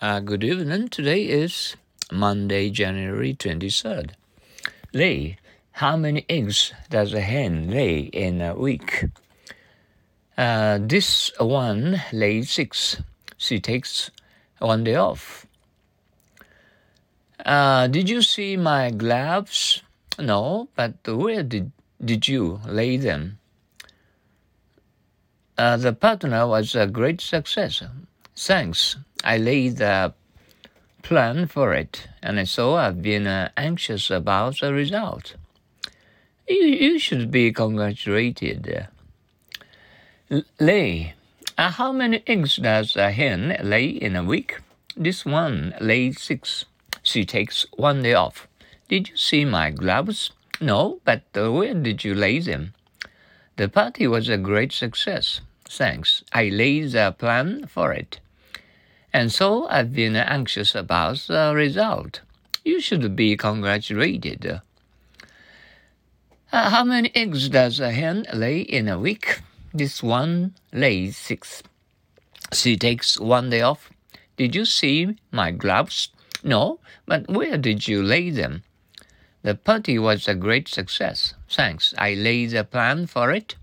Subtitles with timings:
[0.00, 0.88] Uh, good evening.
[0.88, 1.74] Today is
[2.12, 4.10] Monday, January 23rd.
[4.94, 5.38] Lay,
[5.72, 9.06] how many eggs does a hen lay in a week?
[10.36, 13.02] Uh, this one lays six.
[13.36, 14.12] She takes
[14.60, 15.46] one day off.
[17.44, 19.82] Uh, did you see my gloves?
[20.16, 21.72] No, but where did,
[22.04, 23.40] did you lay them?
[25.58, 27.82] Uh, the partner was a great success.
[28.40, 28.94] Thanks.
[29.24, 30.14] I laid the
[31.02, 35.34] plan for it, and so I've been uh, anxious about the result.
[36.48, 38.86] You, you should be congratulated.
[40.60, 41.14] Lay.
[41.58, 44.60] Uh, how many eggs does a hen lay in a week?
[44.96, 46.64] This one lays six.
[47.02, 48.46] She takes one day off.
[48.88, 50.30] Did you see my gloves?
[50.60, 52.72] No, but where did you lay them?
[53.56, 55.40] The party was a great success.
[55.64, 56.22] Thanks.
[56.32, 58.20] I laid the plan for it.
[59.12, 62.20] And so I've been anxious about the result.
[62.64, 64.60] You should be congratulated.
[66.52, 69.40] Uh, how many eggs does a hen lay in a week?
[69.72, 71.62] This one lays six.
[72.52, 73.90] She takes one day off.
[74.36, 76.10] Did you see my gloves?
[76.42, 78.62] No, but where did you lay them?
[79.42, 81.34] The party was a great success.
[81.48, 81.94] Thanks.
[81.98, 83.56] I laid a plan for it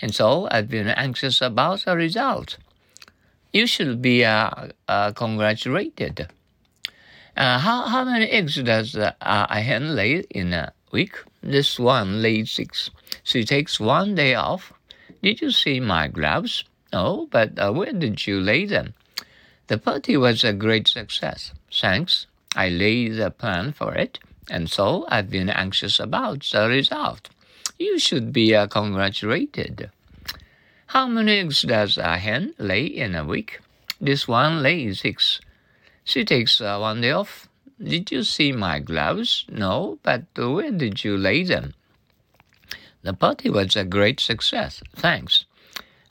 [0.00, 2.58] and so I've been anxious about the result.
[3.56, 4.50] You should be uh,
[4.86, 6.28] uh, congratulated.
[7.34, 11.14] Uh, how, how many eggs does uh, a hen lay in a week?
[11.42, 12.90] This one lays six.
[13.22, 14.74] She takes one day off.
[15.22, 16.64] Did you see my gloves?
[16.92, 18.92] No, but uh, where did you lay them?
[19.68, 21.52] The party was a great success.
[21.72, 22.26] Thanks.
[22.54, 24.18] I laid the plan for it,
[24.50, 27.30] and so I've been anxious about the result.
[27.78, 29.90] You should be uh, congratulated.
[30.96, 33.60] How many eggs does a hen lay in a week?
[34.00, 35.42] This one lays six.
[36.04, 37.50] She takes uh, one day off.
[37.78, 39.44] Did you see my gloves?
[39.50, 41.74] No, but where did you lay them?
[43.02, 44.82] The party was a great success.
[44.96, 45.44] Thanks.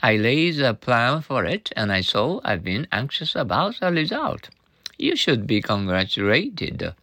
[0.03, 4.49] I laid a plan for it, and I saw I've been anxious about the result.
[4.99, 6.93] You should be congratulated.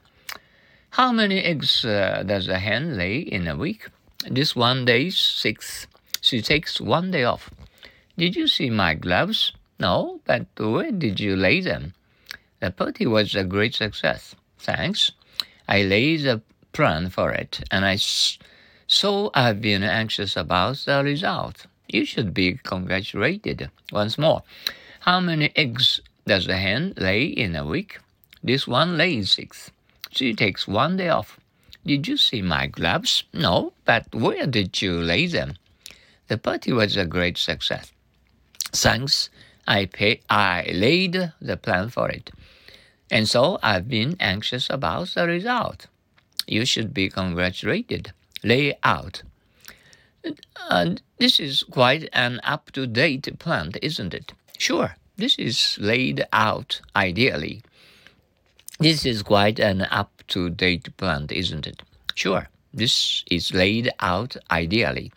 [0.90, 3.88] How many eggs uh, does a hen lay in a week?
[4.30, 5.88] This one lays six.
[6.20, 7.50] She takes one day off.
[8.22, 9.52] Did you see my gloves?
[9.80, 11.92] No, but where did you lay them?
[12.60, 14.36] The party was a great success.
[14.60, 15.10] Thanks.
[15.66, 16.40] I laid a
[16.72, 17.96] plan for it, and I
[18.86, 21.66] so I've been anxious about the result.
[21.88, 23.70] You should be congratulated.
[23.90, 24.44] Once more,
[25.00, 27.98] how many eggs does a hen lay in a week?
[28.40, 29.72] This one lays six.
[30.12, 31.40] She takes one day off.
[31.84, 33.24] Did you see my gloves?
[33.32, 35.54] No, but where did you lay them?
[36.28, 37.90] The party was a great success.
[38.72, 39.28] Thanks,
[39.66, 42.30] I pay, I laid the plan for it.
[43.10, 45.86] And so I've been anxious about the result.
[46.46, 48.12] You should be congratulated.
[48.42, 49.22] Lay out.
[50.68, 54.32] Uh, this is quite an up to date plan, isn't it?
[54.58, 57.62] Sure, this is laid out ideally.
[58.78, 61.82] This is quite an up to date plant, isn't it?
[62.14, 65.12] Sure, this is laid out ideally.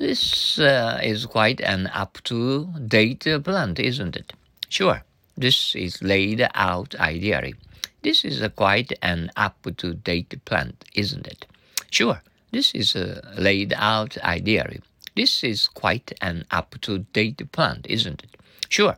[0.00, 4.32] This uh, is quite an up to date plant, isn't it?
[4.70, 5.02] Sure,
[5.36, 7.54] this is laid out ideally.
[8.00, 11.44] This is quite an up to date plant, isn't it?
[11.90, 12.96] Sure, this is
[13.36, 14.80] laid out ideally.
[15.16, 18.36] This is quite an up to date plant, isn't it?
[18.70, 18.96] Sure,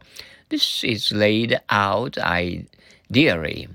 [0.50, 3.66] this is laid out ideally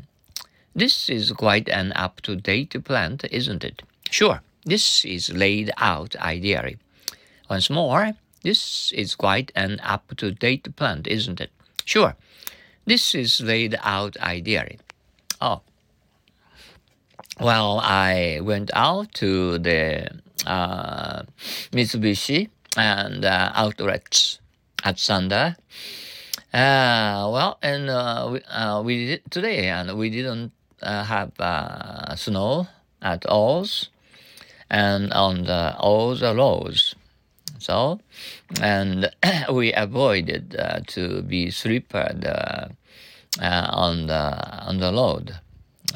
[0.73, 3.81] this is quite an up to date plant, isn't it?
[4.11, 6.77] Sure, this is laid out ideally.
[7.49, 8.13] Once more,
[8.43, 11.51] this is quite an up to date plant, isn't it?
[11.85, 12.15] Sure,
[12.85, 14.79] this is laid out ideally.
[15.39, 15.61] Oh,
[17.39, 20.09] well, I went out to the
[20.45, 21.23] uh,
[21.71, 24.39] Mitsubishi and uh, outlets
[24.83, 25.55] at Sunday
[26.53, 30.51] uh, well, and uh, we, uh, we did today, and we didn't
[30.81, 32.67] uh, have uh, snow
[33.01, 33.67] at all,
[34.69, 36.95] and on the, all the roads.
[37.59, 37.99] So,
[38.61, 39.09] and
[39.51, 42.25] we avoided uh, to be slippered
[43.39, 45.35] on the on the road.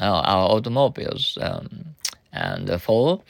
[0.00, 1.94] our automobiles um,
[2.32, 3.22] and the four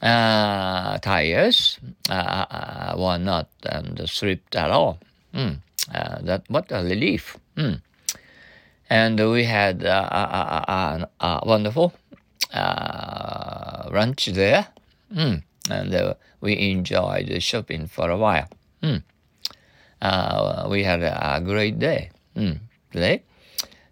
[0.00, 4.98] tires were not and slipped at all.
[5.34, 5.58] Mm.
[5.92, 7.36] Uh, that what a relief.
[7.56, 7.80] Mm.
[8.90, 11.92] And we had uh, a, wonderful
[12.52, 14.66] uh, lunch there,
[15.14, 15.42] mm.
[15.68, 18.48] And we enjoyed shopping for a while.
[18.82, 19.02] Mm.
[20.70, 22.10] we had a, great day
[22.92, 23.22] today.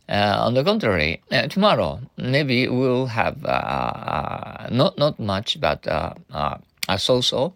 [0.08, 5.86] Uh, on the contrary, uh, tomorrow maybe we'll have uh, uh not not much, but
[5.86, 6.56] uh, uh,
[6.88, 7.52] a so-so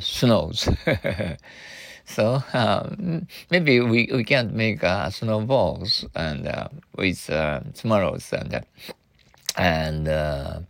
[0.00, 0.68] snows.
[2.04, 6.50] so um, maybe we, we can't make snowballs and
[6.96, 7.30] with
[7.74, 8.64] tomorrow's and
[9.58, 10.60] and uh,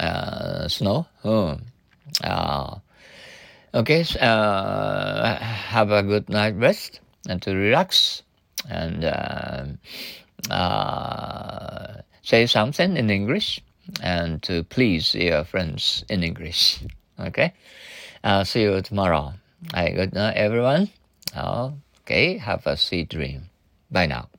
[0.00, 1.06] uh, snow.
[1.24, 1.58] Oh.
[3.74, 8.22] okay, have a good night rest and to relax
[8.68, 9.64] and uh,
[10.50, 13.60] uh, say something in English
[14.02, 16.80] and to please your friends in English.
[17.18, 17.52] Okay,
[18.24, 19.34] I'll see you tomorrow.
[19.74, 20.88] Right, good night, everyone.
[21.36, 23.50] Okay, have a sweet dream.
[23.90, 24.29] Bye now.